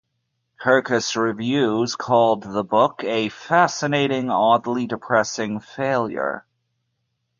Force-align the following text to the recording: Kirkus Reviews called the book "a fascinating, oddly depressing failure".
Kirkus 0.59 1.15
Reviews 1.15 1.95
called 1.95 2.41
the 2.41 2.63
book 2.63 3.03
"a 3.03 3.29
fascinating, 3.29 4.31
oddly 4.31 4.87
depressing 4.87 5.59
failure". 5.59 6.47